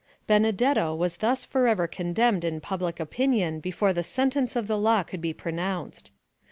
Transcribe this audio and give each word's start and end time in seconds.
Benedetto 0.25 0.95
was 0.95 1.17
thus 1.17 1.45
forever 1.45 1.85
condemned 1.87 2.43
in 2.43 2.59
public 2.59 2.99
opinion 2.99 3.59
before 3.59 3.93
the 3.93 4.01
sentence 4.03 4.55
of 4.55 4.65
the 4.65 4.75
law 4.79 5.03
could 5.03 5.21
be 5.21 5.31
pronounced. 5.31 6.11